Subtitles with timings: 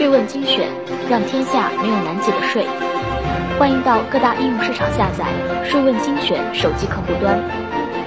[0.00, 0.66] 税问精选，
[1.10, 2.64] 让天下没有难解的税。
[3.58, 5.26] 欢迎到各大应用市场下载
[5.68, 7.38] “税问精选”手机客户端。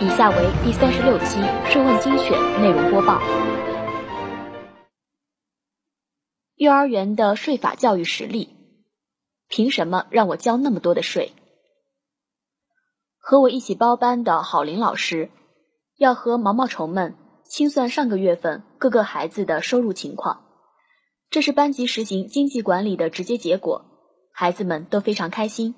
[0.01, 1.37] 以下为第三十六期
[1.71, 3.21] 《税问精选》内容播报。
[6.55, 8.49] 幼儿园的税法教育实例，
[9.47, 11.31] 凭什么让我交那么多的税？
[13.19, 15.29] 和我一起包班的郝林老师，
[15.99, 17.13] 要和毛毛虫们
[17.45, 20.39] 清算上个月份各个孩子的收入情况。
[21.33, 23.85] 这是班级实行经济管理的直接结果，
[24.31, 25.73] 孩子们都非常开心。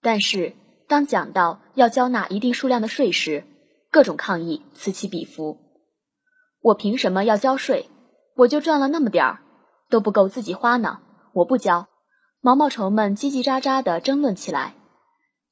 [0.00, 0.54] 但是，
[0.86, 3.42] 当讲到要交纳一定数量的税时，
[3.90, 5.58] 各种抗议此起彼伏。
[6.60, 7.88] 我凭什么要交税？
[8.36, 9.40] 我就赚了那么点儿，
[9.88, 11.00] 都不够自己花呢，
[11.32, 11.88] 我不交。
[12.40, 14.76] 毛毛虫们叽叽喳喳地争论起来。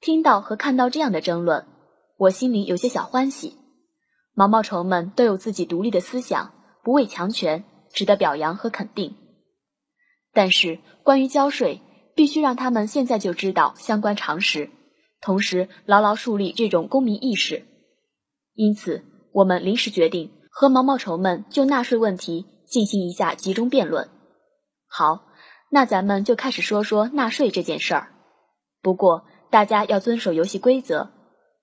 [0.00, 1.66] 听到和看到这样的争论，
[2.18, 3.56] 我心里有些小欢喜。
[4.32, 6.52] 毛毛虫们都有自己独立的思想，
[6.84, 7.64] 不畏强权。
[7.92, 9.16] 值得表扬和肯定，
[10.32, 11.80] 但是关于交税，
[12.14, 14.70] 必须让他们现在就知道相关常识，
[15.20, 17.64] 同时牢牢树立这种公民意识。
[18.54, 24.08] 因此，我们临时决定和毛毛虫们就纳税问题进行一下集中辩论。
[24.88, 25.26] 好，
[25.70, 28.12] 那咱们就开始说说纳税这件事儿。
[28.82, 31.10] 不过，大家要遵守游戏规则，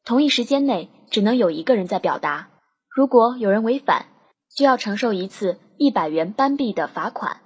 [0.04, 2.50] 同一时间内只能有一个人在表达，
[2.90, 4.08] 如果有人违反，
[4.56, 5.60] 就要承受一次。
[5.78, 7.42] 一百元班币的罚款。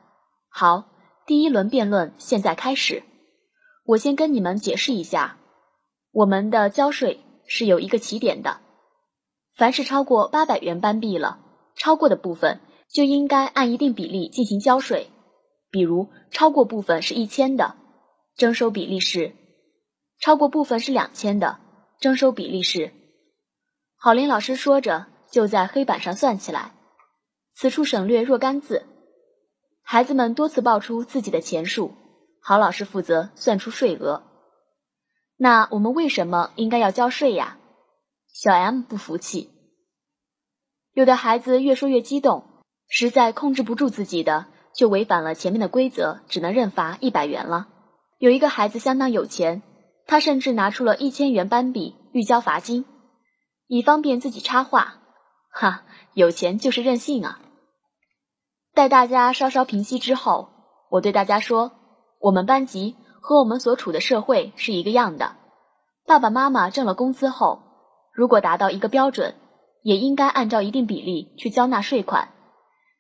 [0.50, 0.86] 好，
[1.26, 3.04] 第一轮辩论现在开始。
[3.86, 5.38] 我先跟你们解释一下，
[6.12, 8.60] 我们的交税是有一个起点的。
[9.56, 11.40] 凡是超过八百元班币了，
[11.76, 15.10] 超过的部分就应该按一定比例进行交税。
[15.72, 17.76] 比如，超过部分是一千的，
[18.36, 19.34] 征收比例是；
[20.20, 21.60] 超过部分是两千的，
[22.00, 22.92] 征收比例是。
[23.96, 26.72] 郝林老师说着，就在黑板上算起来。
[27.62, 28.86] 此处省略若干字，
[29.82, 31.92] 孩子们多次报出自己的钱数，
[32.40, 34.24] 郝老师负责算出税额。
[35.36, 37.58] 那我们为什么应该要交税呀？
[38.32, 39.50] 小 M 不服气。
[40.94, 42.46] 有的孩子越说越激动，
[42.88, 47.68] 实在控制不住自己的，就违反了前面的规则，只能认罚一百元了。
[48.20, 49.64] 有一个孩子相当有钱，
[50.08, 52.86] 他甚至拿出了一千元班币预交罚金，
[53.68, 55.02] 以方便自己插话。
[55.52, 57.42] 哈，有钱就是任性啊！
[58.74, 60.50] 待大家稍稍平息之后，
[60.90, 61.72] 我对大家说
[62.20, 65.36] ：“我们班级和我们所处的社会是一个样的。
[66.06, 67.62] 爸爸妈妈挣了工资后，
[68.14, 69.36] 如果达到一个标准，
[69.84, 72.30] 也应该按照一定比例去交纳税款。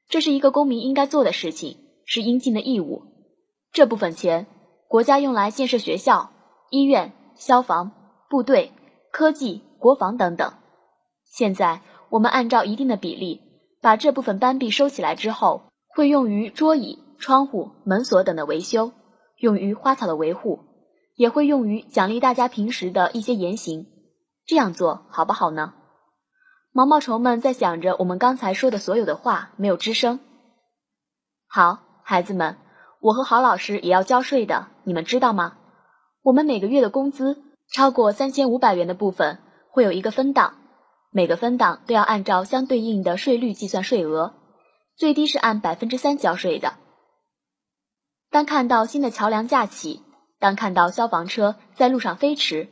[0.09, 3.03] 这是一个公民应该做的事情，是应尽的义务。
[3.71, 4.47] 这部分钱，
[4.87, 6.31] 国家用来建设学校、
[6.71, 7.91] 医院、消防、
[8.29, 8.71] 部队、
[9.11, 10.53] 科技、国防等等。
[11.25, 13.41] 现在我们按照一定的比例，
[13.81, 18.93] 把这部分班币收起来之后。”会用于桌椅、窗户、门锁等的维修，
[19.37, 20.59] 用于花草的维护，
[21.15, 23.87] 也会用于奖励大家平时的一些言行。
[24.45, 25.73] 这样做好不好呢？
[26.71, 30.19] 毛毛虫们在想着我们刚才说的所有的话，没有吱声。
[31.47, 32.57] 好，孩子们，
[33.01, 35.57] 我和郝老师也要交税的，你们知道吗？
[36.21, 37.41] 我们每个月的工资
[37.73, 39.39] 超过三千五百元的部分，
[39.71, 40.58] 会有一个分档，
[41.11, 44.33] 每个分档都要按照相对应的税率计算税额。
[44.95, 46.73] 最低是按百分之三交税的。
[48.29, 50.03] 当看到新的桥梁架起，
[50.39, 52.67] 当看到消防车在路上飞驰，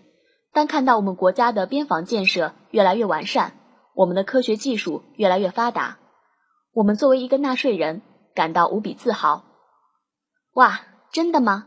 [0.52, 3.54] 当看到我们国家的边防建设越来越完善，
[3.96, 5.98] 我们的科学技术越来越发达，
[6.74, 8.02] 我们作为一个纳税人
[8.36, 9.44] 感到无比自豪。
[10.54, 10.82] 哇，
[11.12, 11.66] 真的吗？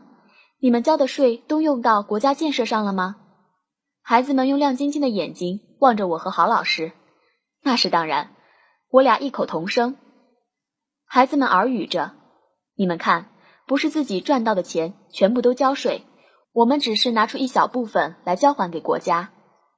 [0.59, 3.15] 你们交的税都用到国家建设上了吗？
[4.03, 6.91] 孩子们用亮晶晶的眼睛望着我和郝老师。
[7.63, 8.35] 那是当然，
[8.89, 9.95] 我俩异口同声。
[11.05, 12.13] 孩子们耳语着
[12.75, 13.29] ：“你们看，
[13.67, 16.03] 不是自己赚到的钱全部都交税，
[16.51, 19.31] 我们只是拿出一小部分来交还给国家，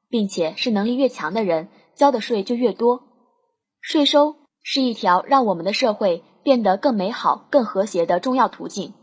[0.09, 3.03] 并且是能力越强的人交的税就越多。
[3.81, 8.94] 税收是一条让我们的社会变得更美好、更和谐的重要途径。”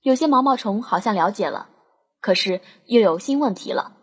[0.00, 1.68] 有些毛毛虫好像了解了，
[2.20, 3.93] 可是又有新问题了。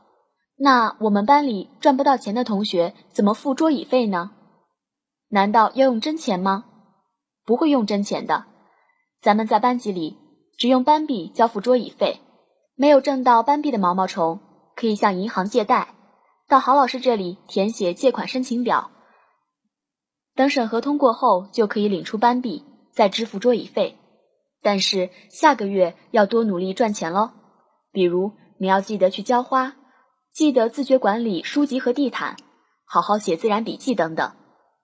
[0.64, 4.30] 那我们班里赚不到钱的同学怎么付桌椅费呢？
[5.28, 6.66] 难道要用真钱吗？
[7.44, 8.46] 不会用真钱的，
[9.24, 10.20] 咱们在班级里
[10.60, 12.20] 只用班币交付桌椅费。
[12.76, 14.40] 没有挣到班币的毛毛虫
[14.76, 15.96] 可以向银行借贷，
[16.48, 18.92] 到郝老师这里填写借款申请表，
[20.36, 23.98] 等审核通过后就可以领出班币，再支付桌椅费。
[24.62, 27.32] 但是下个月要多努力赚钱喽，
[27.92, 29.76] 比如你要记得去浇花，
[30.34, 32.38] 记得自觉管理书籍和地毯，
[32.86, 34.34] 好好写自然笔记等等，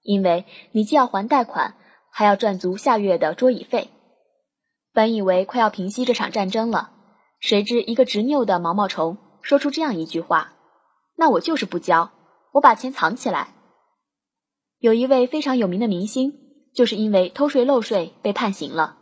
[0.02, 1.76] 因为你既要还贷款。
[2.10, 3.92] 还要赚足下月的桌椅费。
[4.92, 6.90] 本以为快要平息这场战争了，
[7.40, 10.54] 谁知一个执拗的毛毛虫说出这样一句话
[11.16, 12.10] ：“那我就是不交，
[12.54, 13.54] 我把钱藏起来。”
[14.82, 16.34] 有一位非常有名的明星，
[16.74, 18.98] 就是因为偷税漏税被判刑了，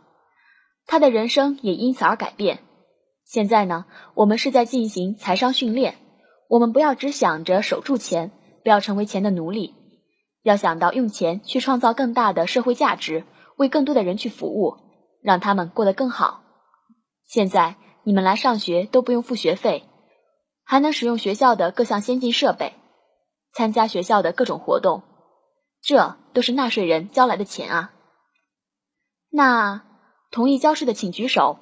[0.84, 2.58] 他的人生也因此而改变。
[3.24, 5.96] 现在呢，我们是在进行财商训练，
[6.48, 8.30] 我们不要只想着守住钱，
[8.62, 9.74] 不要成为钱的奴隶，
[10.42, 13.24] 要想到用钱去创造更大的社会价值，
[13.56, 14.76] 为更多的人去服务，
[15.22, 16.42] 让他们过得更好。
[17.24, 19.84] 现在你们来上学都不用付学费，
[20.62, 22.74] 还能使用学校的各项先进设备，
[23.52, 25.02] 参加学校的各种活动。
[25.82, 27.92] 这都是纳税人交来的钱啊！
[29.30, 29.84] 那
[30.30, 31.58] 同意交税的请举手。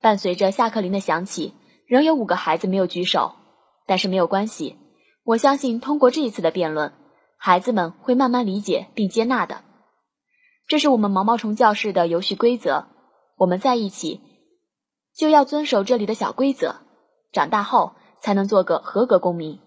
[0.00, 1.54] 伴随着下课铃的响起，
[1.86, 3.34] 仍有五个孩子没有举手，
[3.86, 4.76] 但是没有关系，
[5.24, 6.92] 我相信通过这一次的辩论，
[7.38, 9.62] 孩子们会慢慢理解并接纳的。
[10.66, 12.86] 这是我们毛毛虫教室的游戏规则，
[13.36, 14.20] 我们在一起
[15.14, 16.76] 就要遵守这里的小规则，
[17.32, 19.60] 长大后才能做个合格公民。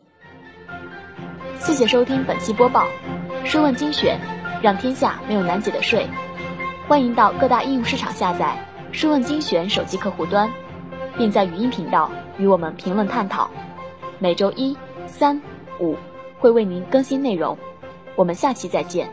[1.57, 2.86] 谢谢收听本期播报。
[3.45, 4.19] 税问精选，
[4.62, 6.07] 让天下没有难解的税。
[6.88, 8.57] 欢迎到各大应用市场下载
[8.92, 10.51] “税问精选”手机客户端，
[11.18, 13.50] 并在语音频道与我们评论探讨。
[14.19, 14.75] 每周一、
[15.07, 15.42] 三、
[15.80, 15.95] 五
[16.38, 17.57] 会为您更新内容。
[18.16, 19.10] 我们下期再见。